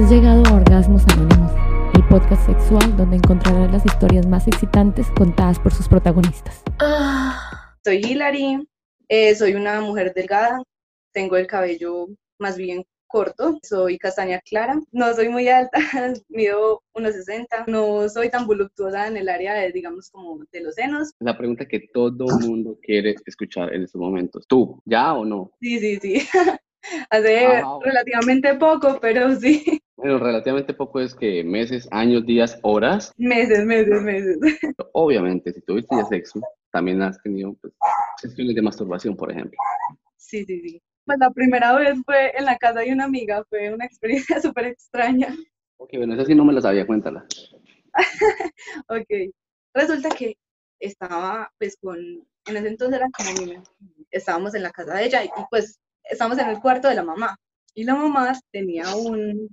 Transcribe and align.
Has 0.00 0.10
llegado 0.10 0.42
a 0.46 0.54
Orgasmos 0.54 1.02
Anónimos, 1.08 1.52
el 1.94 2.02
podcast 2.08 2.46
sexual 2.46 2.96
donde 2.96 3.16
encontrarás 3.16 3.70
las 3.70 3.84
historias 3.84 4.26
más 4.26 4.48
excitantes 4.48 5.06
contadas 5.10 5.58
por 5.58 5.74
sus 5.74 5.88
protagonistas. 5.88 6.64
Soy 7.84 7.98
Hilary, 7.98 8.66
eh, 9.10 9.34
soy 9.34 9.52
una 9.52 9.82
mujer 9.82 10.14
delgada, 10.14 10.62
tengo 11.12 11.36
el 11.36 11.46
cabello 11.46 12.06
más 12.38 12.56
bien 12.56 12.82
corto, 13.08 13.58
soy 13.62 13.98
castaña 13.98 14.40
clara, 14.40 14.80
no 14.90 15.12
soy 15.12 15.28
muy 15.28 15.48
alta, 15.48 15.78
mido 16.30 16.82
1,60, 16.94 17.66
no 17.66 18.08
soy 18.08 18.30
tan 18.30 18.46
voluptuosa 18.46 19.06
en 19.06 19.18
el 19.18 19.28
área 19.28 19.52
de, 19.52 19.70
digamos, 19.70 20.08
como 20.08 20.42
de 20.50 20.62
los 20.62 20.76
senos. 20.76 21.10
La 21.18 21.36
pregunta 21.36 21.66
que 21.68 21.90
todo 21.92 22.26
mundo 22.38 22.78
quiere 22.80 23.16
escuchar 23.26 23.74
en 23.74 23.82
estos 23.82 24.00
momentos. 24.00 24.46
¿Tú, 24.48 24.80
ya 24.86 25.12
o 25.12 25.26
no? 25.26 25.50
Sí, 25.60 25.78
sí, 25.78 25.98
sí. 26.00 26.26
Hace 27.10 27.62
Wow. 27.62 27.82
relativamente 27.82 28.54
poco, 28.54 28.98
pero 29.00 29.34
sí, 29.36 29.82
Bueno, 30.00 30.18
relativamente 30.18 30.72
poco 30.72 30.98
es 30.98 31.14
que 31.14 31.44
meses, 31.44 31.86
años, 31.90 32.24
días, 32.24 32.58
horas. 32.62 33.12
meses, 33.18 33.66
meses, 33.66 34.02
meses. 34.02 34.38
Obviamente, 34.94 35.52
si 35.52 35.60
tuviste 35.60 35.94
ya 35.94 36.06
sexo, 36.06 36.40
también 36.72 37.02
has 37.02 37.20
tenido 37.22 37.54
pues, 37.60 37.74
sesiones 38.16 38.54
de 38.54 38.62
masturbación, 38.62 39.14
por 39.14 39.30
ejemplo. 39.30 39.58
Sí, 40.16 40.42
sí, 40.46 40.58
sí. 40.62 40.82
Pues 41.04 41.18
la 41.18 41.30
primera 41.30 41.74
vez 41.74 41.98
fue 42.06 42.32
en 42.34 42.46
la 42.46 42.56
casa 42.56 42.80
de 42.80 42.94
una 42.94 43.04
amiga, 43.04 43.44
fue 43.50 43.74
una 43.74 43.84
experiencia 43.84 44.40
súper 44.40 44.68
extraña. 44.68 45.36
Ok, 45.76 45.90
bueno, 45.98 46.14
esa 46.14 46.24
sí 46.24 46.34
no 46.34 46.46
me 46.46 46.54
la 46.54 46.62
sabía, 46.62 46.86
cuéntala. 46.86 47.26
Ok. 48.88 49.34
Resulta 49.74 50.08
que 50.08 50.38
estaba, 50.78 51.52
pues, 51.58 51.76
con, 51.78 51.98
en 51.98 52.56
ese 52.56 52.68
entonces 52.68 53.00
era 53.00 53.10
como 53.10 53.32
mi 53.32 53.62
estábamos 54.10 54.54
en 54.54 54.62
la 54.62 54.70
casa 54.70 54.94
de 54.94 55.04
ella 55.04 55.24
y, 55.24 55.28
pues, 55.50 55.78
estábamos 56.04 56.38
en 56.38 56.48
el 56.48 56.58
cuarto 56.58 56.88
de 56.88 56.94
la 56.94 57.02
mamá. 57.02 57.36
Y 57.74 57.84
la 57.84 57.94
mamá 57.94 58.32
tenía 58.50 58.94
un 58.96 59.50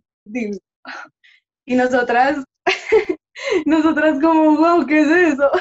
Y 1.65 1.75
nosotras, 1.75 2.43
nosotras 3.65 4.19
como, 4.21 4.57
wow, 4.57 4.85
¿qué 4.85 5.01
es 5.01 5.33
eso? 5.33 5.51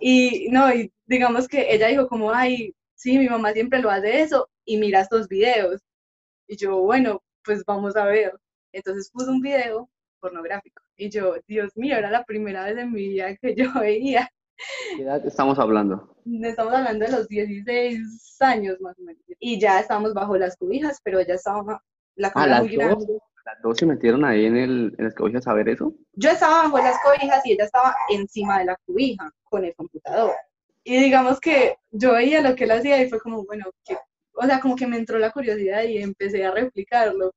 Y 0.00 0.48
no, 0.50 0.72
y 0.72 0.92
digamos 1.06 1.48
que 1.48 1.72
ella 1.72 1.88
dijo 1.88 2.08
como, 2.08 2.32
ay, 2.32 2.74
sí, 2.94 3.18
mi 3.18 3.28
mamá 3.28 3.52
siempre 3.52 3.80
lo 3.80 3.90
hace 3.90 4.20
eso 4.20 4.48
y 4.64 4.76
mira 4.76 5.00
estos 5.00 5.28
videos. 5.28 5.80
Y 6.46 6.56
yo, 6.56 6.80
bueno, 6.80 7.22
pues 7.44 7.64
vamos 7.64 7.96
a 7.96 8.04
ver. 8.04 8.38
Entonces 8.72 9.10
puse 9.12 9.30
un 9.30 9.40
video 9.40 9.88
pornográfico. 10.20 10.82
Y 10.96 11.10
yo, 11.10 11.34
Dios 11.46 11.76
mío, 11.76 11.96
era 11.96 12.10
la 12.10 12.24
primera 12.24 12.64
vez 12.64 12.76
en 12.76 12.92
mi 12.92 13.08
vida 13.08 13.36
que 13.36 13.54
yo 13.54 13.66
veía. 13.80 14.28
¿Qué 14.96 15.02
edad 15.02 15.24
estamos 15.24 15.58
hablando? 15.58 16.16
Estamos 16.42 16.74
hablando 16.74 17.06
de 17.06 17.12
los 17.12 17.28
16 17.28 18.36
años 18.40 18.80
más 18.80 18.98
o 18.98 19.02
menos. 19.02 19.22
Y 19.38 19.60
ya 19.60 19.80
estábamos 19.80 20.14
bajo 20.14 20.36
las 20.36 20.56
cobijas, 20.56 21.00
pero 21.02 21.20
ella 21.20 21.34
estaba, 21.34 21.82
la 22.16 22.32
cama 22.32 22.60
muy 22.60 22.76
dos. 22.76 23.06
Las 23.48 23.62
dos 23.62 23.78
se 23.78 23.86
metieron 23.86 24.24
ahí 24.24 24.44
en 24.44 24.56
el, 24.56 24.94
en 24.98 25.04
las 25.04 25.14
cobijas 25.14 25.46
a 25.46 25.54
ver 25.54 25.70
eso. 25.70 25.94
Yo 26.12 26.30
estaba 26.30 26.64
bajo 26.64 26.78
las 26.78 26.96
cobijas 27.02 27.44
y 27.46 27.52
ella 27.52 27.64
estaba 27.64 27.94
encima 28.10 28.58
de 28.58 28.66
la 28.66 28.76
cobija 28.84 29.30
con 29.44 29.64
el 29.64 29.74
computador. 29.74 30.32
Y 30.84 31.02
digamos 31.02 31.40
que 31.40 31.76
yo 31.90 32.12
veía 32.12 32.42
lo 32.42 32.54
que 32.54 32.64
él 32.64 32.72
hacía 32.72 33.02
y 33.02 33.08
fue 33.08 33.20
como, 33.20 33.44
bueno, 33.44 33.64
que, 33.84 33.96
o 34.32 34.44
sea, 34.44 34.60
como 34.60 34.76
que 34.76 34.86
me 34.86 34.98
entró 34.98 35.18
la 35.18 35.32
curiosidad 35.32 35.82
y 35.84 35.98
empecé 35.98 36.44
a 36.44 36.52
replicarlo. 36.52 37.32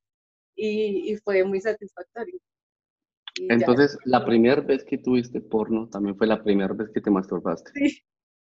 Y, 0.55 1.11
y 1.11 1.17
fue 1.17 1.43
muy 1.43 1.61
satisfactorio. 1.61 2.37
Y 3.35 3.47
ya, 3.47 3.53
Entonces, 3.53 3.97
la 4.03 4.25
primera 4.25 4.61
vez 4.61 4.83
que 4.83 4.97
tuviste 4.97 5.39
porno 5.39 5.87
también 5.87 6.17
fue 6.17 6.27
la 6.27 6.43
primera 6.43 6.73
vez 6.73 6.89
que 6.93 7.01
te 7.01 7.09
masturbaste. 7.09 7.71
sí. 7.73 8.01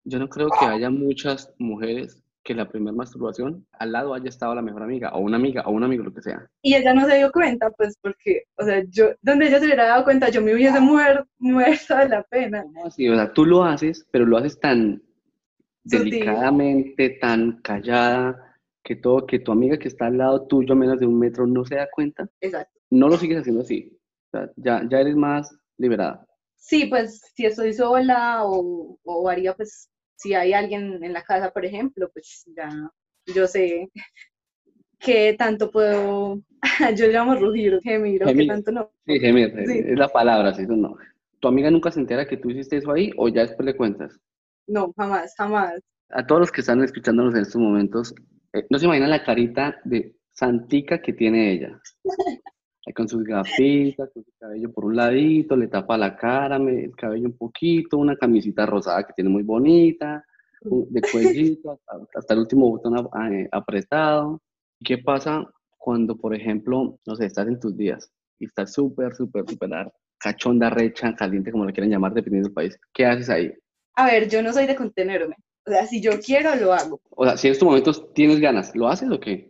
Yo 0.05 0.19
no 0.19 0.31
creo 0.31 0.49
que 0.59 0.65
haya 0.65 0.89
muchas 0.89 1.53
mujeres 1.59 2.23
que 2.51 2.55
la 2.57 2.69
primera 2.69 2.97
masturbación 2.97 3.65
al 3.79 3.93
lado 3.93 4.13
haya 4.13 4.29
estado 4.29 4.57
la 4.57 4.61
mejor 4.63 4.83
amiga, 4.83 5.11
o 5.15 5.21
una 5.21 5.37
amiga, 5.37 5.63
o 5.67 5.71
un 5.71 5.85
amigo, 5.85 6.03
lo 6.03 6.13
que 6.13 6.21
sea. 6.21 6.51
Y 6.63 6.75
ella 6.75 6.93
no 6.93 7.07
se 7.07 7.17
dio 7.17 7.31
cuenta, 7.31 7.71
pues 7.71 7.97
porque, 8.03 8.43
o 8.57 8.65
sea, 8.65 8.83
yo, 8.89 9.11
donde 9.23 9.47
ella 9.47 9.61
se 9.61 9.67
hubiera 9.67 9.87
dado 9.87 10.03
cuenta, 10.03 10.31
yo 10.31 10.43
me 10.43 10.53
hubiese 10.53 10.81
muer- 10.81 11.25
muerto 11.39 11.97
de 11.97 12.09
la 12.09 12.25
pena. 12.25 12.65
¿Cómo 12.65 12.87
así? 12.87 13.09
O 13.09 13.15
sea, 13.15 13.33
tú 13.33 13.47
lo 13.47 13.63
haces, 13.63 14.05
pero 14.11 14.27
lo 14.27 14.37
haces 14.37 14.59
tan 14.59 15.01
Sutil. 15.85 16.11
delicadamente, 16.11 17.11
tan 17.21 17.61
callada, 17.63 18.57
que 18.83 18.97
todo, 18.97 19.27
que 19.27 19.39
tu 19.39 19.53
amiga 19.53 19.79
que 19.79 19.87
está 19.87 20.07
al 20.07 20.19
lado 20.19 20.49
tuyo 20.49 20.73
a 20.73 20.77
menos 20.77 20.99
de 20.99 21.07
un 21.07 21.21
metro 21.21 21.47
no 21.47 21.65
se 21.65 21.77
da 21.77 21.89
cuenta. 21.95 22.29
Exacto. 22.41 22.81
No 22.91 23.07
lo 23.07 23.17
sigues 23.17 23.39
haciendo 23.39 23.63
así. 23.63 23.97
O 24.33 24.39
sea, 24.39 24.51
ya, 24.57 24.83
ya 24.91 24.99
eres 25.01 25.15
más 25.15 25.57
liberada. 25.79 26.27
Sí, 26.57 26.87
pues 26.87 27.21
si 27.33 27.47
estoy 27.47 27.73
sola 27.75 28.45
o, 28.45 28.99
o 29.05 29.29
haría, 29.29 29.55
pues, 29.55 29.89
si 30.21 30.35
hay 30.35 30.53
alguien 30.53 31.03
en 31.03 31.13
la 31.15 31.23
casa, 31.23 31.51
por 31.51 31.65
ejemplo, 31.65 32.11
pues 32.13 32.45
ya 32.55 32.69
yo 33.35 33.47
sé 33.47 33.91
qué 34.99 35.35
tanto 35.39 35.71
puedo, 35.71 36.43
yo 36.97 37.07
llamo 37.07 37.35
rugir, 37.37 37.81
gemir, 37.83 38.23
o 38.25 38.27
qué 38.27 38.47
tanto 38.47 38.71
no. 38.71 38.93
Sí, 39.07 39.19
gemir, 39.19 39.55
Sí. 39.67 39.79
es 39.87 39.99
la 39.99 40.09
palabra, 40.09 40.53
sí, 40.53 40.63
eso 40.63 40.77
no. 40.77 40.97
¿Tu 41.41 41.49
amiga 41.49 41.71
nunca 41.71 41.91
se 41.91 42.01
entera 42.01 42.29
que 42.29 42.37
tú 42.37 42.51
hiciste 42.51 42.77
eso 42.77 42.93
ahí 42.93 43.11
o 43.17 43.29
ya 43.29 43.43
después 43.43 43.65
le 43.65 43.77
cuentas? 43.77 44.21
No, 44.67 44.93
jamás, 44.95 45.35
jamás. 45.39 45.81
A 46.11 46.27
todos 46.27 46.41
los 46.43 46.53
que 46.53 46.61
están 46.61 46.83
escuchándonos 46.85 47.35
en 47.35 47.41
estos 47.41 47.61
momentos, 47.61 48.15
eh, 48.53 48.67
no 48.69 48.79
se 48.79 48.85
imaginan 48.85 49.11
la 49.11 49.25
carita 49.25 49.81
de 49.85 50.17
santica 50.33 51.01
que 51.01 51.15
tiene 51.15 51.53
ella. 51.53 51.81
Con 52.95 53.09
sus 53.09 53.23
gafitas, 53.25 54.11
con 54.13 54.25
su 54.25 54.31
cabello 54.39 54.73
por 54.73 54.85
un 54.87 54.97
ladito, 54.97 55.57
le 55.57 55.69
tapa 55.69 55.97
la 55.99 56.17
cara, 56.17 56.59
me- 56.59 56.85
el 56.85 56.97
cabello 56.97 57.27
un 57.27 57.37
poquito, 57.37 57.99
una 57.99 58.17
camisita 58.17 58.67
rosada 58.67 59.05
que 59.05 59.13
tiene 59.15 59.31
muy 59.31 59.43
bonita, 59.43 60.25
de 60.63 61.01
cuellito 61.13 61.73
hasta, 61.73 61.93
hasta 62.19 62.35
el 62.35 62.41
último 62.41 62.71
botón 62.71 62.99
ap- 62.99 63.15
eh, 63.31 63.49
apretado. 63.53 64.41
¿Y 64.79 64.85
qué 64.85 64.99
pasa 64.99 65.45
cuando, 65.79 66.17
por 66.17 66.35
ejemplo, 66.35 66.99
no 67.07 67.17
sé, 67.17 67.27
estás 67.27 67.49
en 67.49 67.61
tus 67.61 67.77
días 67.77 68.11
y 68.39 68.47
estás 68.47 68.73
súper, 68.73 69.15
súper, 69.15 69.45
súper 69.49 69.71
cachonda, 70.19 70.71
recha, 70.71 71.15
caliente, 71.15 71.51
como 71.53 71.65
le 71.65 71.73
quieran 71.73 71.91
llamar, 71.91 72.13
dependiendo 72.15 72.49
del 72.49 72.55
país? 72.55 72.79
¿Qué 72.93 73.07
haces 73.07 73.29
ahí? 73.31 73.53
A 73.95 74.07
ver, 74.07 74.29
yo 74.29 74.43
no 74.43 74.53
soy 74.53 74.67
de 74.67 74.77
contenerme. 74.77 75.37
O 75.67 75.71
sea, 75.71 75.87
si 75.87 76.01
yo 76.01 76.13
quiero, 76.25 76.55
lo 76.57 76.73
hago. 76.73 77.01
O 77.11 77.25
sea, 77.25 77.37
si 77.37 77.47
en 77.49 77.53
estos 77.53 77.67
momentos 77.67 78.13
tienes 78.15 78.41
ganas, 78.41 78.75
¿lo 78.75 78.89
haces 78.89 79.11
o 79.11 79.21
qué? 79.21 79.47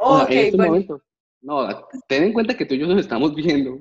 O 0.00 0.16
sea, 0.16 0.24
Ok, 0.24 0.30
en 0.30 0.38
estos 0.38 0.56
bueno. 0.58 0.72
momentos. 0.72 1.02
No, 1.44 1.68
ten 2.08 2.24
en 2.24 2.32
cuenta 2.32 2.56
que 2.56 2.64
tú 2.64 2.74
y 2.74 2.78
yo 2.78 2.86
nos 2.86 2.98
estamos 2.98 3.34
viendo. 3.34 3.78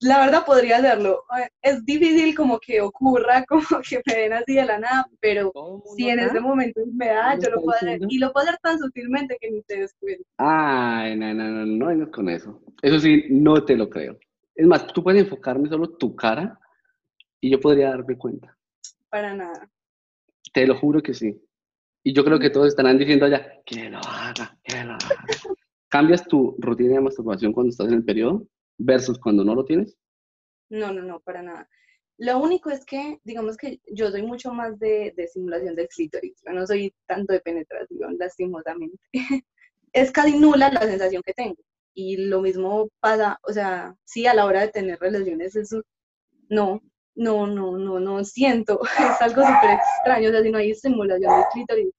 La 0.00 0.18
verdad 0.18 0.44
podría 0.44 0.78
hacerlo. 0.78 1.22
Es 1.62 1.84
difícil 1.84 2.34
como 2.34 2.58
que 2.58 2.80
ocurra, 2.80 3.44
como 3.48 3.62
que 3.88 4.00
me 4.04 4.14
den 4.14 4.32
así 4.32 4.54
de 4.54 4.64
la 4.64 4.78
nada, 4.80 5.06
pero 5.20 5.52
si 5.96 6.08
en 6.08 6.18
ese 6.18 6.40
momento 6.40 6.80
me 6.92 7.06
da, 7.06 7.36
¿Me 7.36 7.42
yo 7.42 7.50
lo 7.50 7.62
puedo 7.62 7.76
hacer. 7.76 8.00
Y 8.08 8.18
lo 8.18 8.32
puedo 8.32 8.48
hacer 8.48 8.58
tan 8.60 8.78
sutilmente 8.80 9.38
que 9.40 9.50
ni 9.50 9.62
te 9.62 9.78
des 9.78 9.94
cuenta. 10.00 10.24
Ay, 10.38 11.16
no, 11.16 11.32
no, 11.32 11.44
no, 11.48 11.66
no 11.66 11.86
vengas 11.86 12.10
con 12.10 12.28
eso. 12.28 12.60
Eso 12.82 12.98
sí, 12.98 13.24
no 13.30 13.64
te 13.64 13.76
lo 13.76 13.88
creo. 13.88 14.18
Es 14.56 14.66
más, 14.66 14.88
tú 14.88 15.04
puedes 15.04 15.22
enfocarme 15.22 15.68
solo 15.68 15.88
tu 15.96 16.16
cara 16.16 16.58
y 17.40 17.50
yo 17.50 17.60
podría 17.60 17.90
darme 17.90 18.18
cuenta. 18.18 18.56
Para 19.08 19.34
nada. 19.34 19.70
Te 20.52 20.66
lo 20.66 20.76
juro 20.76 21.00
que 21.00 21.14
sí. 21.14 21.40
Y 22.08 22.14
yo 22.14 22.24
creo 22.24 22.38
que 22.38 22.48
todos 22.48 22.68
estarán 22.68 22.96
diciendo 22.96 23.26
allá, 23.26 23.60
que 23.66 23.90
lo 23.90 23.98
haga, 23.98 24.58
que 24.64 24.82
lo 24.82 24.94
haga. 24.94 25.26
¿Cambias 25.90 26.26
tu 26.26 26.56
rutina 26.58 26.94
de 26.94 27.02
masturbación 27.02 27.52
cuando 27.52 27.68
estás 27.68 27.88
en 27.88 27.96
el 27.96 28.04
periodo 28.06 28.46
versus 28.78 29.18
cuando 29.18 29.44
no 29.44 29.54
lo 29.54 29.62
tienes? 29.66 29.94
No, 30.70 30.90
no, 30.90 31.02
no, 31.02 31.20
para 31.20 31.42
nada. 31.42 31.68
Lo 32.16 32.38
único 32.38 32.70
es 32.70 32.86
que, 32.86 33.20
digamos 33.24 33.58
que 33.58 33.82
yo 33.92 34.10
soy 34.10 34.22
mucho 34.22 34.54
más 34.54 34.78
de, 34.78 35.12
de 35.18 35.28
simulación 35.28 35.74
del 35.74 35.88
clítoris. 35.88 36.40
Yo 36.46 36.54
no 36.54 36.66
soy 36.66 36.94
tanto 37.04 37.34
de 37.34 37.40
penetración, 37.40 38.16
lastimosamente. 38.18 38.96
Es 39.92 40.10
casi 40.10 40.38
nula 40.38 40.70
la 40.70 40.80
sensación 40.80 41.22
que 41.22 41.34
tengo. 41.34 41.56
Y 41.92 42.16
lo 42.16 42.40
mismo 42.40 42.88
pasa, 43.00 43.38
o 43.42 43.52
sea, 43.52 43.94
sí, 44.06 44.26
a 44.26 44.32
la 44.32 44.46
hora 44.46 44.62
de 44.62 44.68
tener 44.68 44.98
relaciones, 44.98 45.56
eso, 45.56 45.82
no, 46.48 46.80
no, 47.18 47.46
no, 47.46 47.76
no, 47.76 48.00
no 48.00 48.24
siento. 48.24 48.80
Es 48.98 49.20
algo 49.20 49.42
súper 49.42 49.78
extraño, 49.78 50.28
o 50.28 50.32
sea, 50.32 50.42
si 50.42 50.50
no 50.50 50.58
hay 50.58 50.74
simulación 50.74 51.34
del 51.34 51.44
clítoris. 51.52 51.94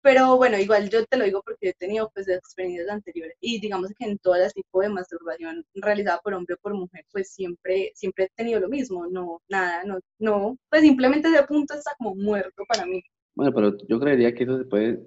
Pero 0.00 0.36
bueno, 0.36 0.56
igual 0.58 0.88
yo 0.90 1.04
te 1.06 1.16
lo 1.16 1.24
digo 1.24 1.42
porque 1.44 1.70
he 1.70 1.72
tenido 1.74 2.08
pues 2.14 2.28
experiencias 2.28 2.88
anteriores 2.88 3.36
y 3.40 3.60
digamos 3.60 3.90
que 3.98 4.08
en 4.08 4.18
todas 4.18 4.40
las 4.40 4.54
tipos 4.54 4.82
de 4.82 4.88
masturbación 4.90 5.64
realizada 5.74 6.20
por 6.22 6.34
hombre 6.34 6.54
o 6.54 6.58
por 6.62 6.74
mujer, 6.74 7.04
pues 7.10 7.32
siempre, 7.32 7.90
siempre 7.94 8.26
he 8.26 8.28
tenido 8.36 8.60
lo 8.60 8.68
mismo, 8.68 9.06
no, 9.08 9.42
nada, 9.48 9.82
no, 9.84 9.98
no, 10.20 10.56
pues 10.70 10.82
simplemente 10.82 11.28
ese 11.28 11.42
punto 11.42 11.74
está 11.74 11.92
como 11.98 12.14
muerto 12.14 12.62
para 12.68 12.86
mí. 12.86 13.02
Bueno, 13.34 13.52
pero 13.52 13.76
yo 13.88 13.98
creería 13.98 14.32
que 14.32 14.44
eso 14.44 14.56
se 14.56 14.64
puede 14.64 15.00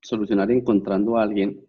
solucionar 0.00 0.50
encontrando 0.52 1.16
a 1.16 1.22
alguien 1.22 1.66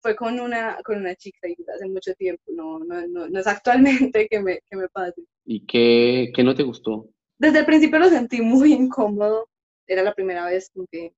Fue 0.00 0.16
con 0.16 0.40
una, 0.40 0.78
con 0.84 0.98
una 0.98 1.14
chica 1.14 1.48
y 1.48 1.56
hace 1.74 1.86
mucho 1.86 2.12
tiempo, 2.14 2.42
no, 2.48 2.78
no, 2.80 3.06
no, 3.06 3.28
no 3.28 3.40
es 3.40 3.46
actualmente 3.46 4.26
que 4.28 4.40
me, 4.40 4.60
que 4.68 4.76
me 4.76 4.88
pase. 4.88 5.22
¿Y 5.44 5.64
qué, 5.66 6.32
qué 6.34 6.42
no 6.42 6.54
te 6.54 6.62
gustó? 6.62 7.08
Desde 7.42 7.58
el 7.58 7.66
principio 7.66 7.98
lo 7.98 8.08
sentí 8.08 8.40
muy 8.40 8.72
incómodo. 8.72 9.48
Era 9.88 10.04
la 10.04 10.14
primera 10.14 10.46
vez 10.46 10.70
que, 10.92 11.12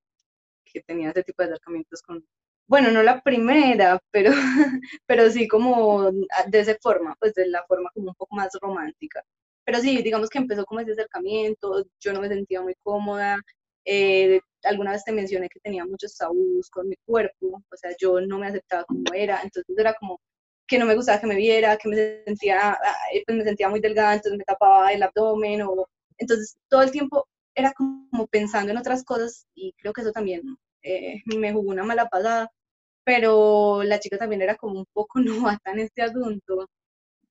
que 0.65 0.81
tenía 0.81 1.11
ese 1.11 1.23
tipo 1.23 1.43
de 1.43 1.51
acercamientos 1.51 2.01
con, 2.01 2.25
bueno, 2.67 2.91
no 2.91 3.03
la 3.03 3.21
primera, 3.21 4.01
pero, 4.11 4.31
pero 5.07 5.29
sí 5.31 5.47
como 5.47 6.11
de 6.13 6.61
esa 6.61 6.77
forma, 6.81 7.15
pues 7.21 7.35
de 7.35 7.47
la 7.49 7.63
forma 7.67 7.91
como 7.93 8.09
un 8.09 8.15
poco 8.15 8.37
más 8.37 8.49
romántica. 8.59 9.23
Pero 9.67 9.81
sí, 9.81 10.01
digamos 10.03 10.31
que 10.31 10.39
empezó 10.39 10.65
como 10.65 10.81
ese 10.81 10.93
acercamiento, 10.93 11.85
yo 12.01 12.13
no 12.15 12.23
me 12.23 12.29
sentía 12.29 12.63
muy 12.63 12.75
cómoda. 12.83 13.39
eh, 13.85 14.41
alguna 14.63 14.93
vez 14.93 15.05
te 15.05 15.13
mencioné 15.13 15.51
que 15.51 15.61
tenía 15.61 15.85
muchos 15.85 16.17
tabús 16.17 16.71
con 16.71 16.89
mi 16.89 16.97
cuerpo, 17.05 17.63
o 17.71 17.77
sea, 17.77 17.91
yo 18.01 18.19
no 18.23 18.39
me 18.39 18.47
aceptaba 18.47 18.85
como 18.85 19.05
era, 19.15 19.43
entonces 19.43 19.77
era 19.79 19.93
como 19.95 20.19
que 20.67 20.79
no 20.79 20.87
me 20.87 20.95
gustaba 20.97 21.21
que 21.21 21.27
me 21.27 21.37
viera, 21.37 21.77
que 21.77 21.89
me 21.91 21.97
sentía, 22.25 22.73
ah, 22.73 22.79
pues 23.27 23.37
me 23.37 23.45
sentía 23.45 23.69
muy 23.69 23.81
delgada, 23.81 24.15
entonces 24.15 24.39
me 24.39 24.45
tapaba 24.45 24.91
el 24.93 25.03
abdomen, 25.03 25.61
o 25.63 25.87
entonces 26.19 26.57
todo 26.69 26.83
el 26.83 26.91
tiempo 26.91 27.27
era 27.55 27.73
como 27.73 28.27
pensando 28.29 28.73
en 28.73 28.79
otras 28.79 29.05
cosas 29.05 29.47
y 29.55 29.73
creo 29.79 29.93
que 29.93 30.03
eso 30.03 30.13
también 30.13 30.43
eh, 30.83 31.23
me 31.27 31.53
jugó 31.53 31.71
una 31.71 31.85
mala 31.85 32.09
pasada, 32.09 32.51
pero 33.05 33.83
la 33.83 34.01
chica 34.01 34.19
también 34.19 34.43
era 34.43 34.57
como 34.57 34.81
un 34.81 34.87
poco 34.93 35.21
novata 35.61 35.73
en 35.73 35.81
este 35.81 36.03
asunto 36.03 36.69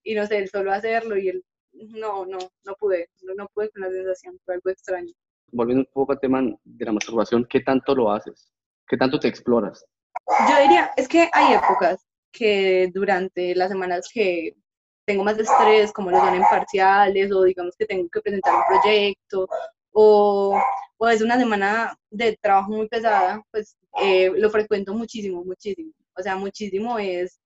y 0.03 0.15
no 0.15 0.25
sé, 0.27 0.37
él 0.37 0.49
solo 0.49 0.71
hacerlo 0.71 1.17
y 1.17 1.29
él, 1.29 1.43
no, 1.71 2.25
no, 2.25 2.37
no 2.65 2.75
pude, 2.75 3.09
no, 3.21 3.33
no 3.35 3.47
pude 3.53 3.69
con 3.69 3.81
la 3.81 3.89
sensación, 3.89 4.39
fue 4.45 4.55
algo 4.55 4.69
extraño. 4.69 5.11
Volviendo 5.51 5.81
un 5.81 5.93
poco 5.93 6.11
al 6.11 6.19
tema 6.19 6.41
de 6.41 6.85
la 6.85 6.91
masturbación, 6.91 7.45
¿qué 7.49 7.61
tanto 7.61 7.95
lo 7.95 8.11
haces? 8.11 8.51
¿Qué 8.87 8.97
tanto 8.97 9.19
te 9.19 9.27
exploras? 9.27 9.85
Yo 10.27 10.61
diría, 10.61 10.91
es 10.97 11.07
que 11.07 11.29
hay 11.31 11.53
épocas 11.53 12.05
que 12.31 12.89
durante 12.93 13.55
las 13.55 13.69
semanas 13.69 14.09
que 14.11 14.55
tengo 15.05 15.23
más 15.23 15.37
estrés, 15.37 15.91
como 15.91 16.11
lo 16.11 16.17
son 16.17 16.35
en 16.35 16.41
parciales, 16.43 17.31
o 17.31 17.43
digamos 17.43 17.75
que 17.77 17.85
tengo 17.85 18.07
que 18.09 18.21
presentar 18.21 18.53
un 18.55 18.61
proyecto, 18.67 19.47
o, 19.91 20.61
o 20.97 21.09
es 21.09 21.21
una 21.21 21.37
semana 21.37 21.97
de 22.09 22.37
trabajo 22.41 22.71
muy 22.71 22.87
pesada, 22.87 23.43
pues 23.51 23.75
eh, 24.01 24.31
lo 24.35 24.49
frecuento 24.49 24.93
muchísimo, 24.93 25.43
muchísimo. 25.43 25.91
O 26.15 26.21
sea, 26.21 26.35
muchísimo 26.35 26.97
es, 26.99 27.39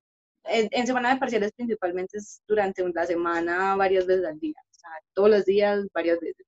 en, 0.45 0.69
en 0.71 0.87
semana 0.87 1.13
de 1.13 1.19
parciales 1.19 1.51
principalmente 1.55 2.17
es 2.17 2.41
durante 2.47 2.87
la 2.93 3.05
semana, 3.05 3.75
varias 3.75 4.05
veces 4.05 4.25
al 4.25 4.39
día. 4.39 4.55
O 4.59 4.73
sea, 4.73 4.89
todos 5.13 5.29
los 5.29 5.45
días, 5.45 5.85
varias 5.93 6.19
veces. 6.19 6.45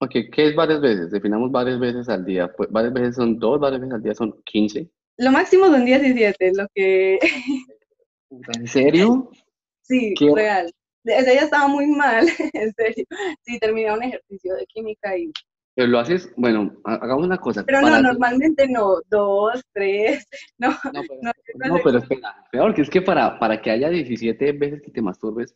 Ok, 0.00 0.12
¿qué 0.32 0.48
es 0.48 0.54
varias 0.54 0.80
veces? 0.80 1.10
Definamos 1.10 1.50
varias 1.50 1.78
veces 1.80 2.08
al 2.08 2.24
día. 2.24 2.52
Pues, 2.56 2.70
varias 2.70 2.92
veces 2.92 3.16
son 3.16 3.38
dos, 3.38 3.58
varias 3.58 3.80
veces 3.80 3.94
al 3.94 4.02
día 4.02 4.14
son 4.14 4.42
15. 4.44 4.88
Lo 5.18 5.32
máximo 5.32 5.66
son 5.66 5.84
17, 5.84 6.52
lo 6.54 6.66
que 6.72 7.18
¿En 8.30 8.66
serio? 8.66 9.30
Sí, 9.88 10.14
¿Qué? 10.18 10.30
real. 10.34 10.70
Día 11.04 11.18
estaba 11.42 11.68
muy 11.68 11.86
mal, 11.86 12.26
en 12.52 12.72
serio. 12.74 13.04
Sí, 13.42 13.58
terminé 13.58 13.92
un 13.92 14.02
ejercicio 14.02 14.54
de 14.54 14.66
química 14.66 15.16
y... 15.16 15.32
Pero 15.74 15.88
lo 15.88 16.00
haces, 16.00 16.30
bueno, 16.36 16.72
ha- 16.84 16.96
hagamos 16.96 17.24
una 17.24 17.38
cosa. 17.38 17.64
Pero 17.64 17.80
no, 17.80 17.86
hacer- 17.88 18.02
normalmente 18.02 18.68
no, 18.68 18.96
dos, 19.08 19.62
tres, 19.72 20.26
no. 20.58 20.70
No, 20.70 21.02
pero, 21.08 21.20
no, 21.22 21.32
no, 21.68 21.80
pero 21.82 21.98
espera, 21.98 22.44
peor 22.52 22.74
que 22.74 22.82
es 22.82 22.90
que 22.90 23.00
para, 23.00 23.38
para 23.38 23.62
que 23.62 23.70
haya 23.70 23.88
17 23.88 24.52
veces 24.52 24.82
que 24.82 24.90
te 24.90 25.00
masturbes, 25.00 25.54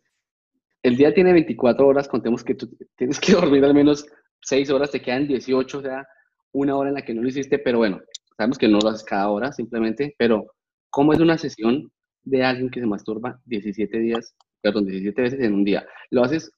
el 0.83 0.97
día 0.97 1.13
tiene 1.13 1.33
24 1.33 1.87
horas, 1.87 2.09
contemos 2.09 2.43
que 2.43 2.55
tú 2.55 2.71
tienes 2.97 3.21
que 3.21 3.33
dormir 3.33 3.65
al 3.65 3.75
menos 3.75 4.07
6 4.41 4.71
horas, 4.71 4.91
te 4.91 5.03
quedan 5.03 5.27
18, 5.29 5.79
o 5.79 5.83
sea, 5.83 6.07
una 6.53 6.77
hora 6.77 6.89
en 6.91 6.95
la 6.95 7.03
que 7.03 7.15
no 7.15 7.23
lo 7.23 7.29
hiciste, 7.29 7.59
pero 7.59 7.79
bueno, 7.79 8.01
sabemos 8.37 8.59
que 8.59 8.69
no 8.69 8.79
lo 8.81 8.89
haces 8.89 9.05
cada 9.05 9.29
hora 9.29 9.53
simplemente, 9.53 10.15
pero 10.19 10.47
¿cómo 10.91 11.13
es 11.13 11.21
una 11.21 11.37
sesión 11.37 11.91
de 12.25 12.45
alguien 12.45 12.71
que 12.71 12.81
se 12.81 12.87
masturba 12.87 13.41
17 13.47 13.99
días, 13.99 14.35
perdón, 14.61 14.87
17 14.87 15.23
veces 15.23 15.41
en 15.41 15.55
un 15.55 15.65
día? 15.65 15.87
¿Lo 16.11 16.23
haces 16.23 16.53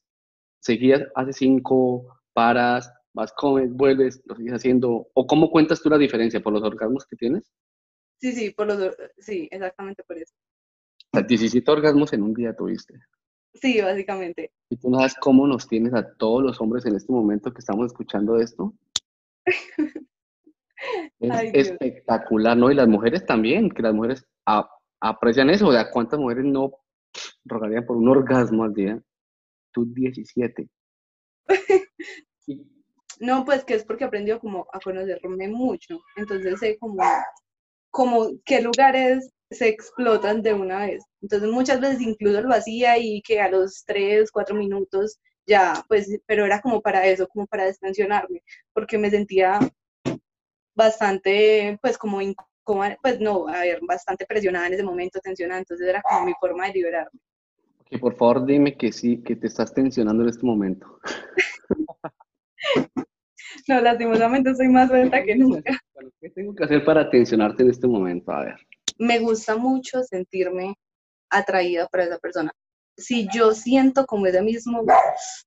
seguidas, 0.61 1.03
haces 1.15 1.37
5, 1.37 2.07
paras, 2.33 2.93
vas, 3.13 3.33
comes, 3.33 3.73
vuelves, 3.73 4.23
lo 4.27 4.37
sigues 4.37 4.55
haciendo? 4.55 5.09
¿O 5.15 5.27
cómo 5.27 5.51
cuentas 5.51 5.81
tú 5.83 5.89
la 5.91 5.99
diferencia 5.99 6.41
por 6.41 6.53
los 6.53 6.63
orgasmos 6.63 7.07
que 7.07 7.17
tienes? 7.17 7.51
Sí, 8.21 8.33
sí, 8.33 8.51
por 8.51 8.67
los, 8.67 8.97
sí, 9.19 9.49
exactamente 9.51 10.03
por 10.05 10.17
eso. 10.19 10.35
O 11.13 11.19
sea, 11.19 11.23
17 11.27 11.71
orgasmos 11.71 12.13
en 12.13 12.23
un 12.23 12.35
día 12.35 12.55
tuviste. 12.55 12.95
Sí, 13.55 13.81
básicamente. 13.81 14.51
¿Y 14.71 14.77
tú 14.77 14.91
no 14.91 14.99
sabes 14.99 15.15
cómo 15.15 15.47
nos 15.47 15.69
tienes 15.69 15.95
a 15.95 16.15
todos 16.17 16.43
los 16.43 16.61
hombres 16.61 16.87
en 16.87 16.97
este 16.97 17.13
momento 17.13 17.53
que 17.53 17.61
estamos 17.61 17.87
escuchando 17.87 18.37
esto? 18.39 18.75
Es 21.21 21.31
Ay, 21.31 21.51
espectacular, 21.55 22.57
¿no? 22.57 22.71
Y 22.71 22.75
las 22.75 22.89
mujeres 22.89 23.25
también, 23.25 23.71
que 23.71 23.81
las 23.83 23.95
mujeres 23.95 24.27
a- 24.47 24.69
aprecian 25.09 25.51
eso. 25.51 25.69
O 25.69 25.73
sea, 25.73 25.91
¿cuántas 25.91 26.19
mujeres 26.21 26.45
no 26.45 26.73
rogarían 27.45 27.87
por 27.87 27.97
un 27.97 28.09
orgasmo 28.09 28.65
al 28.65 28.75
día? 28.75 29.01
Tú 29.73 29.87
17. 29.87 30.69
Y- 32.47 32.67
No, 33.21 33.45
pues 33.45 33.65
que 33.65 33.75
es 33.75 33.85
porque 33.85 34.05
aprendió 34.05 34.41
como 34.41 34.67
a 34.73 34.81
conocerme 34.81 35.47
mucho. 35.49 36.01
Entonces 36.17 36.59
sé 36.59 36.77
como, 36.79 37.01
como 37.91 38.31
qué 38.45 38.61
lugares 38.61 39.31
se 39.51 39.69
explotan 39.69 40.43
de 40.43 40.55
una 40.55 40.87
vez. 40.87 41.05
Entonces 41.23 41.49
muchas 41.51 41.81
veces 41.81 42.01
incluso 42.03 42.43
lo 42.43 42.55
hacía 42.55 42.99
y 42.99 43.23
que 43.23 43.41
a 43.41 43.49
los 43.51 43.85
tres, 43.87 44.31
cuatro 44.33 44.57
minutos 44.57 45.19
ya, 45.47 45.85
pues, 45.89 46.09
pero 46.27 46.45
era 46.47 46.61
como 46.61 46.81
para 46.83 47.07
eso, 47.07 47.29
como 47.29 47.47
para 47.47 47.65
destensionarme, 47.67 48.43
porque 48.75 48.99
me 48.99 49.11
sentía 49.11 49.61
bastante, 50.75 51.79
pues 51.83 51.99
como 51.99 52.21
incómoda, 52.21 52.51
pues 53.03 53.21
no, 53.21 53.49
a 53.49 53.61
ver, 53.61 53.81
bastante 53.83 54.27
presionada 54.27 54.67
en 54.67 54.75
ese 54.75 54.83
momento, 54.83 55.21
tensionada, 55.21 55.61
entonces 55.61 55.87
era 55.87 56.03
como 56.03 56.27
mi 56.27 56.35
forma 56.41 56.67
de 56.67 56.73
liberarme. 56.73 57.21
Ok, 57.81 58.01
por 58.01 58.17
favor, 58.17 58.47
dime 58.47 58.77
que 58.77 58.93
sí, 58.93 59.23
que 59.23 59.37
te 59.37 59.47
estás 59.47 59.73
tensionando 59.73 60.23
en 60.23 60.29
este 60.29 60.47
momento. 60.47 60.99
No, 63.69 63.81
lastimosamente 63.81 64.55
soy 64.55 64.69
más 64.69 64.89
suelta 64.89 65.23
que 65.23 65.37
nunca. 65.37 65.79
Bueno, 65.95 66.11
¿Qué 66.21 66.31
tengo 66.31 66.55
que 66.55 66.65
hacer 66.65 66.85
para 66.85 67.09
tensionarte 67.09 67.63
en 67.63 67.71
este 67.71 67.87
momento? 67.87 68.33
A 68.33 68.45
ver. 68.45 68.57
me 68.99 69.19
gusta 69.19 69.57
mucho 69.57 70.03
sentirme 70.03 70.75
atraída 71.31 71.87
por 71.89 72.01
esa 72.01 72.19
persona. 72.19 72.53
Si 72.97 73.29
yo 73.33 73.53
siento 73.53 74.07
como 74.07 74.27
ese 74.27 74.43
mismo, 74.43 74.85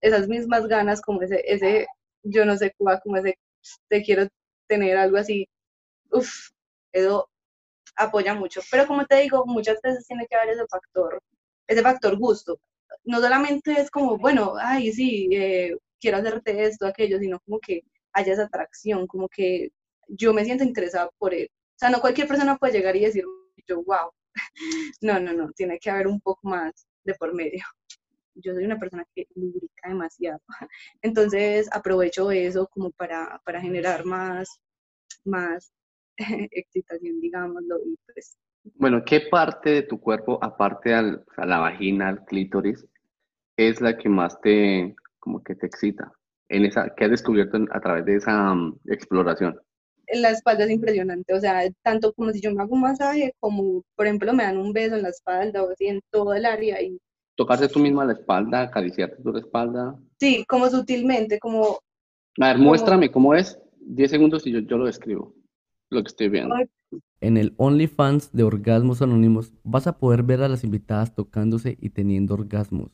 esas 0.02 0.28
mismas 0.28 0.68
ganas, 0.68 1.02
como 1.02 1.22
ese, 1.22 1.42
ese, 1.46 1.88
yo 2.24 2.46
no 2.46 2.58
sé 2.58 2.74
cuál, 2.78 3.00
como 3.02 3.18
ese, 3.18 3.38
te 3.90 4.04
quiero 4.04 4.28
tener 4.68 4.98
algo 4.98 5.18
así, 5.18 5.48
uff, 6.12 6.50
eso 7.00 7.30
apoya 7.96 8.34
mucho. 8.34 8.62
Pero 8.72 8.88
como 8.88 9.06
te 9.06 9.18
digo, 9.22 9.46
muchas 9.46 9.82
veces 9.82 10.06
tiene 10.08 10.28
que 10.28 10.36
haber 10.36 10.52
ese 10.56 10.68
factor, 10.68 11.22
ese 11.68 11.82
factor 11.82 12.18
gusto. 12.18 12.60
No 13.04 13.20
solamente 13.22 13.74
es 13.80 13.90
como, 13.92 14.18
bueno, 14.18 14.56
ay, 14.60 14.92
sí, 14.94 15.30
eh, 15.32 15.76
quiero 16.00 16.18
hacerte 16.18 16.64
esto, 16.66 16.86
aquello, 16.88 17.20
sino 17.20 17.40
como 17.42 17.60
que 17.60 17.82
haya 18.14 18.34
esa 18.34 18.44
atracción, 18.46 19.08
como 19.08 19.28
que 19.30 19.70
yo 20.08 20.34
me 20.34 20.46
siento 20.46 20.64
interesada 20.64 21.10
por 21.18 21.34
él. 21.34 21.50
O 21.52 21.80
sea, 21.80 21.90
no 21.90 22.02
cualquier 22.02 22.28
persona 22.28 22.58
puede 22.58 22.74
llegar 22.74 22.96
y 22.96 23.06
decir, 23.06 23.24
yo, 23.68 23.84
wow. 23.84 24.12
No, 25.02 25.20
no, 25.20 25.34
no, 25.34 25.52
tiene 25.54 25.80
que 25.80 25.90
haber 25.90 26.08
un 26.08 26.22
poco 26.22 26.48
más 26.48 26.88
de 27.04 27.16
por 27.16 27.34
medio. 27.34 27.64
Yo 28.36 28.54
soy 28.54 28.66
una 28.66 28.80
persona 28.80 29.06
que 29.16 29.28
lubrica 29.36 29.90
demasiado. 29.90 30.40
Entonces 31.02 31.68
aprovecho 31.72 32.32
eso 32.32 32.68
como 32.68 32.92
para, 32.92 33.42
para 33.46 33.62
generar 33.62 34.06
más, 34.06 34.60
más 35.26 35.72
excitación, 36.52 37.20
digámoslo. 37.22 37.78
Y 37.86 37.98
pues, 38.14 38.38
Bueno, 38.76 39.04
¿qué 39.06 39.22
parte 39.32 39.70
de 39.70 39.84
tu 39.84 40.00
cuerpo, 40.00 40.40
aparte 40.42 40.94
al, 40.94 41.24
a 41.36 41.46
la 41.46 41.60
vagina, 41.60 42.10
al 42.10 42.26
clítoris, 42.26 42.86
es 43.58 43.82
la 43.82 43.98
que 43.98 44.10
más 44.10 44.40
te, 44.42 44.96
como 45.20 45.44
que 45.44 45.56
te 45.56 45.68
excita? 45.68 46.12
En 46.50 46.66
esa, 46.66 46.94
¿Qué 46.96 47.06
has 47.06 47.12
descubierto 47.12 47.58
a 47.72 47.80
través 47.82 48.06
de 48.06 48.16
esa 48.16 48.54
mm, 48.54 48.80
exploración? 48.86 49.60
la 50.14 50.30
espalda 50.30 50.64
es 50.64 50.72
impresionante, 50.72 51.34
o 51.34 51.40
sea, 51.40 51.62
tanto 51.84 52.14
como 52.14 52.32
si 52.32 52.40
yo 52.40 52.54
me 52.54 52.64
hago 52.64 52.76
un 52.76 52.82
masaje, 52.82 53.34
como 53.40 53.84
por 53.96 54.06
ejemplo 54.06 54.34
me 54.34 54.44
dan 54.44 54.58
un 54.58 54.72
beso 54.72 54.96
en 54.96 55.04
la 55.04 55.10
espalda 55.10 55.64
o 55.64 55.72
así 55.72 55.88
en 55.88 56.02
todo 56.12 56.34
el 56.34 56.46
área. 56.46 56.82
Y... 56.82 56.98
¿Tocarte 57.36 57.68
tú 57.68 57.80
misma 57.80 58.06
la 58.06 58.14
espalda, 58.14 58.62
acariciarte 58.62 59.22
tu 59.22 59.38
espalda? 59.38 59.96
Sí, 60.20 60.46
como 60.48 60.70
sutilmente, 60.70 61.40
como... 61.40 61.80
A 62.40 62.48
ver, 62.48 62.58
muéstrame 62.58 63.12
cómo 63.12 63.34
es, 63.34 63.60
10 63.82 64.12
segundos 64.12 64.46
y 64.48 64.52
yo, 64.52 64.60
yo 64.60 64.78
lo 64.78 64.86
describo, 64.86 65.34
lo 65.90 66.04
que 66.04 66.10
estoy 66.10 66.30
viendo. 66.30 66.54
En 67.20 67.38
el 67.38 67.56
OnlyFans 67.58 68.32
de 68.32 68.44
Orgasmos 68.44 69.02
Anónimos 69.02 69.52
vas 69.64 69.88
a 69.88 69.98
poder 69.98 70.22
ver 70.24 70.42
a 70.42 70.48
las 70.48 70.64
invitadas 70.64 71.16
tocándose 71.16 71.78
y 71.82 71.90
teniendo 71.90 72.36
orgasmos. 72.36 72.92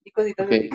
y 0.03 0.11
cositas 0.11 0.47
así. 0.47 0.69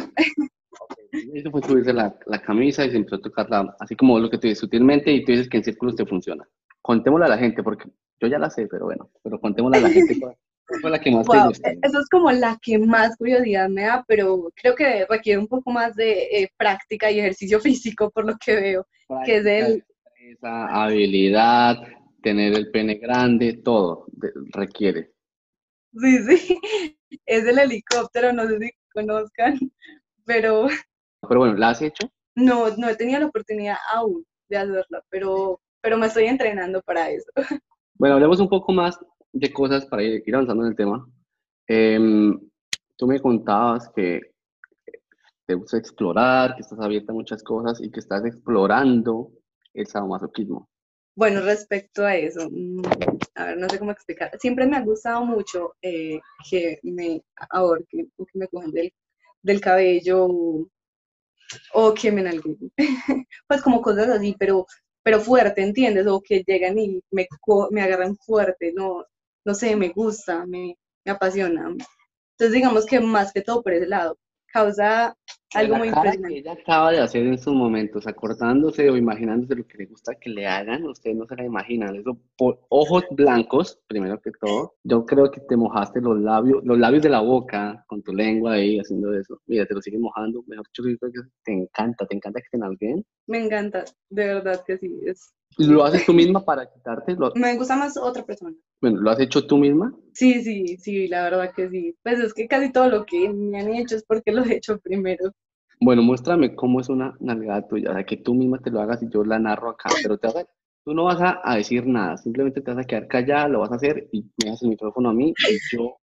Eso 1.35 1.51
fue 1.51 1.63
subirse 1.63 1.93
la, 1.93 2.17
la, 2.27 2.43
camisa 2.43 2.85
y 2.85 2.91
se 2.91 2.97
empezó 2.97 3.17
a 3.17 3.21
tocarla, 3.23 3.77
así 3.79 3.95
como 3.95 4.19
lo 4.19 4.29
que 4.29 4.39
tú 4.39 4.49
dices, 4.49 4.59
sutilmente, 4.59 5.13
y 5.13 5.25
tú 5.25 5.33
dices 5.33 5.49
que 5.49 5.59
en 5.59 5.65
círculos 5.65 5.95
te 5.95 6.07
funciona. 6.07 6.47
Contémosle 6.83 7.27
a 7.27 7.31
la 7.31 7.39
gente, 7.39 7.63
porque 7.63 7.89
yo 8.21 8.27
ya 8.29 8.39
la 8.39 8.51
sé, 8.51 8.67
pero 8.67 8.87
bueno, 8.87 9.11
pero 9.23 9.41
contémosle 9.41 9.79
a 9.79 9.83
la 9.83 9.91
gente 9.91 10.19
fue 10.81 10.91
la 10.91 10.99
que 10.99 11.11
más 11.11 11.27
te 11.27 11.39
gusta. 11.39 11.71
Eso 11.83 12.01
es 12.01 12.09
como 12.09 12.31
la 12.33 12.59
que 12.61 12.79
más 12.79 13.17
curiosidad 13.17 13.69
me 13.69 13.83
da, 13.83 14.05
pero 14.07 14.51
creo 14.55 14.75
que 14.75 15.07
requiere 15.09 15.39
un 15.39 15.47
poco 15.47 15.71
más 15.71 15.95
de 15.95 16.23
eh, 16.23 16.53
práctica 16.57 17.11
y 17.11 17.21
ejercicio 17.21 17.61
físico, 17.61 18.11
por 18.11 18.27
lo 18.27 18.37
que 18.37 18.57
veo, 18.57 18.87
que 19.25 19.37
es 19.37 19.47
el... 19.47 19.85
Esa 20.31 20.67
habilidad, 20.85 21.77
tener 22.23 22.55
el 22.55 22.71
pene 22.71 22.95
grande, 22.95 23.61
todo 23.63 24.07
requiere. 24.53 25.14
Sí, 26.01 26.19
sí, 26.25 26.61
es 27.27 27.47
el 27.47 27.59
helicóptero, 27.59 28.33
no 28.33 28.47
sé 28.47 28.59
si 28.59 28.71
conozcan, 28.93 29.59
pero... 30.25 30.67
Pero 31.29 31.41
bueno, 31.41 31.55
¿la 31.55 31.71
has 31.71 31.83
hecho? 31.83 32.09
No, 32.35 32.77
no 32.77 32.89
he 32.89 32.97
tenido 32.97 33.21
la 33.21 33.27
oportunidad 33.27 33.77
aún 33.95 34.25
de 34.49 34.57
hacerla, 34.57 35.03
pero, 35.09 35.61
pero 35.81 35.97
me 35.97 36.07
estoy 36.07 36.25
entrenando 36.25 36.81
para 36.83 37.11
eso. 37.11 37.31
Bueno, 37.97 38.17
hablemos 38.17 38.41
un 38.41 38.49
poco 38.49 38.73
más 38.73 38.99
de 39.33 39.53
cosas 39.53 39.87
para 39.87 40.03
ir, 40.03 40.23
avanzando 40.35 40.65
en 40.65 40.71
el 40.71 40.77
tema. 40.77 41.07
Em, 41.69 42.37
tú 42.97 43.07
me 43.07 43.21
contabas 43.21 43.89
que 43.95 44.21
te 45.47 45.55
gusta 45.55 45.79
explorar, 45.79 46.57
que 46.57 46.63
estás 46.63 46.81
abierta 46.81 47.13
a 47.13 47.15
muchas 47.15 47.45
cosas 47.45 47.81
y 47.81 47.93
que 47.93 48.01
estás 48.01 48.25
explorando 48.25 49.31
el 49.75 49.87
sadomasoquismo. 49.87 50.69
Bueno, 51.17 51.41
respecto 51.43 52.05
a 52.05 52.17
eso, 52.17 52.49
mm, 52.51 52.83
a 53.37 53.45
ver, 53.47 53.57
no 53.59 53.69
sé 53.69 53.79
cómo 53.79 53.93
explicar. 53.93 54.31
Siempre 54.41 54.67
me 54.67 54.77
ha 54.77 54.81
gustado 54.83 55.25
mucho 55.25 55.75
eh, 55.83 56.21
que 56.51 56.81
me 56.83 57.23
ahorquen 57.51 58.13
o 58.17 58.27
que 58.27 58.39
me 58.39 58.49
cojan 58.49 58.73
del, 58.73 58.93
del 59.43 59.61
cabello 59.61 60.29
o 61.73 61.95
que 61.95 62.11
me 62.13 62.23
nalguen. 62.23 62.57
pues 63.49 63.63
como 63.63 63.83
cosas 63.83 64.09
así, 64.09 64.35
pero, 64.39 64.67
pero 65.03 65.21
fuerte, 65.21 65.63
¿entiendes? 65.63 66.07
O 66.07 66.21
que 66.21 66.43
llegan 66.47 66.79
y 66.79 67.03
me, 67.11 67.27
me 67.71 67.83
agarran 67.83 68.17
fuerte, 68.17 68.73
no, 68.75 69.05
no 69.45 69.55
sé, 69.55 69.77
me 69.77 69.91
gusta, 69.91 70.47
me, 70.47 70.77
me 71.05 71.13
apasiona. 71.13 71.69
Entonces 72.33 72.53
digamos 72.55 72.87
que 72.87 73.01
más 73.01 73.33
que 73.33 73.43
todo 73.43 73.63
por 73.63 73.73
ese 73.75 73.87
lado 73.87 74.19
causa 74.53 75.17
algo 75.55 75.77
muy 75.77 75.89
impresionante. 75.89 76.29
Que 76.29 76.39
ella 76.41 76.53
acaba 76.53 76.93
de 76.93 77.01
hacer 77.01 77.27
en 77.27 77.39
sus 77.39 77.55
momentos, 77.55 78.07
acordándose 78.07 78.89
o 78.91 78.97
imaginándose 78.97 79.57
lo 79.57 79.67
que 79.67 79.79
le 79.79 79.87
gusta 79.87 80.15
que 80.15 80.31
le 80.31 80.47
hagan, 80.47 80.85
ustedes 80.85 81.17
no 81.17 81.27
se 81.27 81.37
la 81.37 81.45
imaginan. 81.45 81.97
Eso, 81.97 82.19
por 82.37 82.61
ojos 82.69 83.05
blancos, 83.11 83.79
primero 83.87 84.21
que 84.21 84.31
todo. 84.41 84.75
Yo 84.85 85.05
creo 85.07 85.31
que 85.31 85.41
te 85.41 85.57
mojaste 85.57 86.01
los 86.01 86.19
labios, 86.19 86.65
los 86.65 86.79
labios 86.79 87.03
de 87.03 87.11
la 87.11 87.21
boca 87.21 87.85
con 87.87 88.03
tu 88.03 88.13
lengua 88.13 88.55
ahí 88.55 88.79
haciendo 88.79 89.15
eso. 89.15 89.41
Mira, 89.47 89.67
te 89.67 89.75
lo 89.75 89.83
sigues 89.83 90.01
mojando. 90.01 90.43
Mejor 90.47 90.67
dicho, 90.67 90.83
que 90.83 91.21
te 91.45 91.53
encanta, 91.53 92.07
te 92.07 92.17
encanta 92.17 92.41
que 92.41 92.49
te 92.51 92.59
nalguen. 92.59 93.05
Me 93.27 93.45
encanta, 93.45 93.85
de 94.11 94.27
verdad 94.27 94.63
que 94.67 94.79
sí. 94.79 95.01
Es, 95.05 95.35
¿Lo 95.59 95.85
haces 95.85 96.05
tú 96.07 96.13
misma 96.13 96.45
para 96.45 96.71
quitarte? 96.71 97.17
Me 97.35 97.57
gusta 97.57 97.77
más 97.77 97.97
otra 97.97 98.25
persona. 98.25 98.55
Bueno, 98.81 99.01
¿lo 99.01 99.11
has 99.11 99.21
hecho 99.21 99.47
tú 99.47 99.57
misma? 99.59 99.95
Sí, 100.13 100.43
sí, 100.43 100.77
sí, 100.79 101.09
la 101.09 101.23
verdad 101.23 101.53
que 101.55 101.69
sí. 101.69 101.97
Pues 102.03 102.21
es 102.21 102.35
que 102.35 102.49
casi 102.49 102.73
todo 102.73 102.89
lo 102.89 103.07
que 103.07 103.29
me 103.29 103.61
han 103.61 103.73
hecho 103.75 103.97
es 103.97 104.05
porque 104.05 104.33
lo 104.33 104.45
he 104.45 104.57
hecho 104.57 104.79
primero. 104.79 105.33
Bueno, 105.81 106.03
muéstrame 106.03 106.55
cómo 106.55 106.81
es 106.81 106.89
una 106.89 107.17
nalgada 107.21 107.67
tuya, 107.67 107.91
o 107.91 107.95
sea, 107.95 108.05
que 108.05 108.17
tú 108.17 108.35
misma 108.35 108.59
te 108.59 108.71
lo 108.71 108.81
hagas 108.81 109.03
y 109.03 109.09
yo 109.11 109.25
la 109.25 109.39
narro 109.39 109.71
acá, 109.71 109.91
pero 110.03 110.19
te 110.19 110.29
vas 110.29 110.47
tú 110.85 110.93
no 110.95 111.05
vas 111.05 111.19
a, 111.21 111.57
decir 111.57 111.87
nada, 111.87 112.17
simplemente 112.19 112.61
te 112.61 112.71
vas 112.71 112.85
a 112.85 112.87
quedar 112.87 113.09
callada, 113.09 113.49
lo 113.49 113.61
vas 113.61 113.73
a 113.73 113.77
hacer 113.77 114.07
y 114.13 114.23
me 114.43 114.51
das 114.51 114.63
el 114.63 114.69
micrófono 114.69 115.09
a 115.09 115.15
mí 115.15 115.33
y 115.49 115.77
yo, 115.77 115.97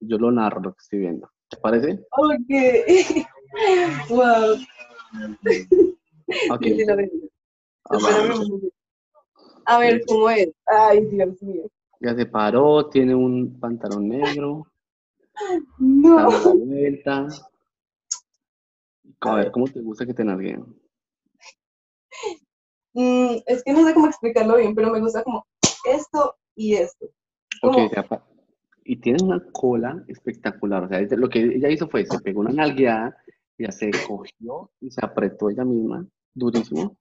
yo, 0.00 0.18
lo 0.18 0.32
narro 0.32 0.60
lo 0.60 0.72
que 0.72 0.80
estoy 0.80 0.98
viendo. 0.98 1.30
¿Te 1.48 1.56
parece? 1.58 2.00
Ok. 2.10 2.48
wow. 4.10 4.56
Ok. 6.50 6.66
A 7.84 9.78
ver 9.78 10.02
cómo 10.06 10.30
es. 10.30 10.50
Ay, 10.66 11.06
Dios 11.06 11.42
mío. 11.42 11.70
Ya 12.00 12.14
se 12.14 12.26
paró, 12.26 12.88
tiene 12.88 13.14
un 13.14 13.58
pantalón 13.58 14.08
negro. 14.08 14.66
No. 15.78 16.28
vuelta. 16.54 17.26
A 19.20 19.34
ver, 19.36 19.50
¿cómo 19.50 19.66
te 19.66 19.80
gusta 19.80 20.04
que 20.04 20.12
te 20.12 20.22
nalguen? 20.22 20.66
Mm, 22.92 23.36
es 23.46 23.62
que 23.62 23.72
no 23.72 23.86
sé 23.86 23.94
cómo 23.94 24.06
explicarlo 24.06 24.56
bien, 24.56 24.74
pero 24.74 24.90
me 24.90 25.00
gusta 25.00 25.22
como 25.22 25.46
esto 25.84 26.36
y 26.54 26.74
esto. 26.74 27.06
Ok, 27.62 27.76
y 28.84 28.96
tiene 28.96 29.22
una 29.22 29.40
cola 29.52 30.02
espectacular. 30.08 30.84
O 30.84 30.88
sea, 30.88 31.00
lo 31.10 31.28
que 31.28 31.40
ella 31.40 31.68
hizo 31.68 31.88
fue, 31.88 32.04
se 32.04 32.18
pegó 32.18 32.40
una 32.40 32.52
nalgueada, 32.52 33.16
ya 33.58 33.70
se 33.70 33.90
cogió 34.06 34.70
y 34.80 34.90
se 34.90 35.04
apretó 35.04 35.48
ella 35.48 35.64
misma, 35.64 36.06
durísimo. 36.40 36.96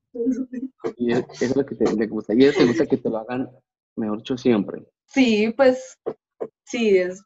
Y 0.98 1.14
es 1.14 1.56
lo 1.56 1.66
que 1.66 1.76
te, 1.76 1.96
le 1.96 2.08
gusta. 2.08 2.34
Y 2.34 2.44
eso 2.44 2.60
te 2.60 2.66
gusta 2.66 2.86
que 2.86 2.98
te 2.98 3.10
lo 3.10 3.18
hagan, 3.18 3.50
mejor 3.96 4.18
dicho, 4.20 4.38
siempre. 4.38 4.86
Sí, 5.06 5.52
pues 5.56 5.98
sí, 6.64 6.98
es, 6.98 7.24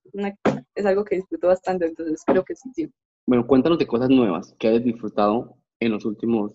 es 0.76 0.86
algo 0.86 1.04
que 1.04 1.18
disfruto 1.18 1.48
bastante, 1.48 1.88
entonces 1.88 2.22
creo 2.26 2.44
que 2.44 2.56
sí, 2.56 2.70
sí. 2.74 2.94
Bueno, 3.26 3.46
cuéntanos 3.46 3.80
de 3.80 3.88
cosas 3.88 4.10
nuevas 4.10 4.56
que 4.60 4.68
hayas 4.68 4.84
disfrutado 4.84 5.58
en 5.80 5.92
los 5.92 6.06
últimos 6.06 6.52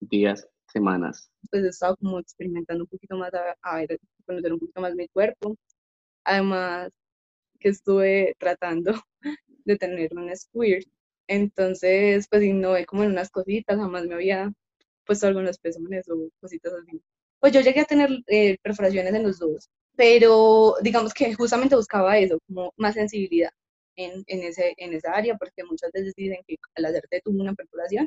días, 0.00 0.48
semanas. 0.72 1.30
Pues 1.50 1.64
he 1.64 1.68
estado 1.68 1.96
como 1.96 2.18
experimentando 2.18 2.84
un 2.84 2.88
poquito 2.88 3.16
más, 3.16 3.30
a, 3.62 3.76
ver, 3.76 3.98
conocer 4.26 4.52
un 4.52 4.58
poquito 4.60 4.80
más 4.80 4.94
mi 4.94 5.08
cuerpo. 5.08 5.56
Además, 6.24 6.90
que 7.58 7.68
estuve 7.70 8.34
tratando 8.38 8.92
de 9.64 9.76
tener 9.76 10.10
un 10.14 10.34
squirt. 10.36 10.86
Entonces, 11.28 12.26
pues 12.28 12.42
innové 12.42 12.86
como 12.86 13.04
en 13.04 13.12
unas 13.12 13.30
cositas, 13.30 13.76
jamás 13.76 14.06
me 14.06 14.14
había 14.14 14.52
puesto 15.10 15.26
algunos 15.26 15.58
pezones 15.58 16.08
o 16.08 16.30
cositas 16.40 16.72
así. 16.72 17.02
Pues 17.40 17.52
yo 17.52 17.60
llegué 17.62 17.80
a 17.80 17.84
tener 17.84 18.10
eh, 18.28 18.56
perforaciones 18.62 19.12
en 19.12 19.24
los 19.24 19.40
dos, 19.40 19.68
pero 19.96 20.76
digamos 20.82 21.12
que 21.12 21.34
justamente 21.34 21.74
buscaba 21.74 22.16
eso, 22.16 22.38
como 22.46 22.72
más 22.76 22.94
sensibilidad 22.94 23.50
en, 23.96 24.22
en, 24.28 24.44
ese, 24.44 24.72
en 24.76 24.92
esa 24.94 25.10
área, 25.10 25.36
porque 25.36 25.64
muchas 25.64 25.90
veces 25.90 26.14
dicen 26.14 26.38
que 26.46 26.54
al 26.76 26.84
hacerte 26.84 27.20
tú 27.24 27.32
una 27.32 27.54
perforación, 27.54 28.06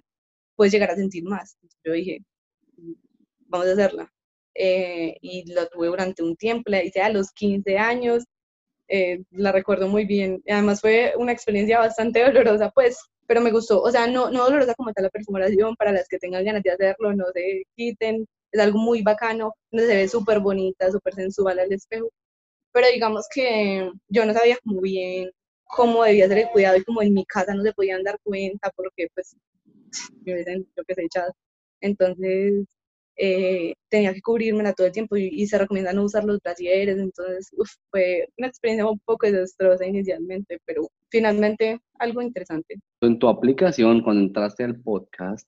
puedes 0.55 0.72
llegar 0.72 0.91
a 0.91 0.95
sentir 0.95 1.25
más. 1.25 1.57
yo 1.83 1.91
dije, 1.91 2.19
vamos 3.48 3.67
a 3.67 3.74
hacerla. 3.74 4.10
Eh, 4.55 5.17
y 5.19 5.51
la 5.51 5.67
tuve 5.67 5.88
durante 5.88 6.24
un 6.24 6.38
tiempo, 6.38 6.72
la 6.72 6.83
hice 6.86 7.01
a 7.01 7.10
los 7.10 7.31
15 7.33 7.77
años, 7.77 8.24
eh, 8.88 9.24
la 9.31 9.51
recuerdo 9.51 9.89
muy 9.89 10.05
bien. 10.05 10.41
Además 10.48 10.79
fue 10.79 11.15
una 11.17 11.33
experiencia 11.33 11.79
bastante 11.79 12.24
dolorosa, 12.31 12.72
pues, 12.72 12.98
pero 13.27 13.42
me 13.42 13.51
gustó. 13.51 13.82
O 13.82 13.92
sea, 13.92 14.08
no, 14.08 14.30
no 14.32 14.46
dolorosa 14.46 14.75
como 14.75 14.94
tal 14.94 15.03
la 15.06 15.10
perforación, 15.10 15.75
para 15.75 15.92
las 15.92 16.08
que 16.08 16.20
tengan 16.20 16.46
ganas 16.46 16.63
de 16.63 16.72
hacerlo, 16.72 17.13
no 17.13 17.25
se 17.34 17.63
quiten, 17.75 18.25
es 18.51 18.62
algo 18.62 18.80
muy 18.80 19.01
bacano, 19.01 19.53
se 19.72 19.86
ve 19.88 20.08
súper 20.08 20.39
bonita, 20.39 20.92
súper 20.92 21.13
sensual 21.15 21.60
al 21.60 21.72
espejo. 21.74 22.10
Pero 22.72 22.88
digamos 22.94 23.27
que 23.34 23.92
yo 24.10 24.25
no 24.25 24.34
sabía 24.34 24.58
muy 24.63 24.92
bien 24.92 25.32
cómo 25.65 26.03
debía 26.03 26.27
ser 26.27 26.39
el 26.39 26.50
cuidado 26.50 26.77
y 26.77 26.84
como 26.84 27.01
en 27.01 27.13
mi 27.13 27.25
casa 27.25 27.53
no 27.53 27.63
se 27.63 27.74
podían 27.74 28.03
dar 28.03 28.18
cuenta 28.24 28.72
porque 28.75 29.08
pues 29.13 29.36
hubiesen, 30.24 30.68
yo 30.77 30.84
que 30.86 30.96
sé, 30.96 31.03
echado. 31.06 31.34
Entonces 31.82 32.65
eh, 33.15 33.74
tenía 33.89 34.13
que 34.13 34.22
cubrírmela 34.22 34.74
todo 34.74 34.88
el 34.88 34.93
tiempo 34.93 35.15
y, 35.17 35.46
se 35.48 35.58
recomienda 35.58 35.93
no 35.93 36.03
usar 36.03 36.24
los 36.24 36.39
brasieres, 36.39 36.98
entonces 36.98 37.51
fue 37.91 38.27
una 38.38 38.48
experiencia 38.48 38.89
un 38.89 39.00
poco 39.00 39.27
desastrosa 39.27 39.86
inicialmente, 39.86 40.60
pero 40.65 40.89
finalmente 41.10 41.79
algo 42.00 42.22
interesante. 42.22 42.79
En 43.01 43.20
tu 43.20 43.27
aplicación, 43.27 44.01
cuando 44.01 44.24
entraste 44.24 44.63
al 44.63 44.79
podcast, 44.79 45.48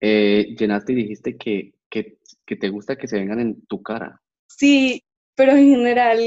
eh, 0.00 0.54
llenaste 0.58 0.92
y 0.92 0.96
dijiste 0.96 1.36
que 1.36 1.76
que, 1.90 2.18
que 2.44 2.56
te 2.56 2.68
gusta 2.68 2.96
que 2.96 3.08
se 3.08 3.18
vengan 3.18 3.40
en 3.40 3.60
tu 3.66 3.82
cara. 3.82 4.20
Sí, 4.48 5.02
pero 5.34 5.52
en 5.52 5.70
general, 5.70 6.18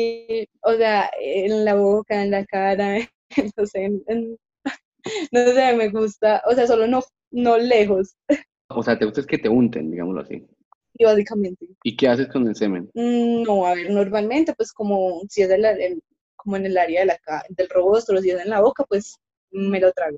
o 0.62 0.74
sea, 0.74 1.10
en 1.20 1.66
la 1.66 1.76
boca, 1.76 2.24
en 2.24 2.32
la 2.32 2.46
cara, 2.46 2.98
no 3.58 3.66
sé, 3.66 3.86
en- 3.86 4.04
en- 4.08 4.38
no 5.32 5.48
sé, 5.48 5.76
me 5.76 5.90
gusta, 5.90 6.42
o 6.46 6.54
sea, 6.54 6.68
solo 6.68 6.88
no, 6.88 7.02
no 7.32 7.58
lejos, 7.58 8.16
O 8.70 8.84
sea, 8.84 8.98
te 8.98 9.06
gusta 9.06 9.22
es 9.22 9.28
que 9.28 9.38
te 9.38 9.50
unten, 9.50 9.92
digámoslo 9.92 10.22
así. 10.22 10.46
Y 11.00 11.06
básicamente. 11.06 11.66
¿Y 11.84 11.96
qué 11.98 12.08
haces 12.10 12.28
con 12.28 12.48
el 12.48 12.56
semen? 12.56 12.92
Mm, 12.94 13.44
No, 13.44 13.66
a 13.66 13.74
ver, 13.74 13.90
normalmente, 13.90 14.54
pues 14.54 14.72
como 14.74 15.22
si 15.30 15.42
es 15.42 15.50
el- 15.50 15.66
el- 15.66 16.04
como 16.36 16.58
en 16.58 16.66
el 16.68 16.78
área 16.78 17.02
de 17.02 17.06
la, 17.08 17.20
del 17.50 17.70
rostro, 17.70 18.22
si 18.22 18.30
es 18.30 18.40
en 18.42 18.50
la 18.50 18.62
boca, 18.62 18.86
pues 18.88 19.18
me 19.52 19.80
lo 19.80 19.92
trago. 19.94 20.18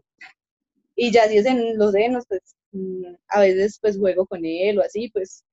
Y 0.95 1.11
ya 1.11 1.27
si 1.29 1.38
es 1.38 1.45
en 1.45 1.77
los 1.77 1.91
senos, 1.93 2.25
pues 2.27 2.41
mm, 2.71 3.03
a 3.29 3.39
veces 3.41 3.77
pues 3.81 3.97
juego 3.97 4.25
con 4.25 4.45
él 4.45 4.79
o 4.79 4.83
así, 4.83 5.09
pues 5.09 5.43